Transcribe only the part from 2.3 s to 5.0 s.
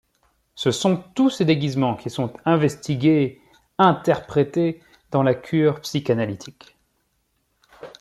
investigués, interprétés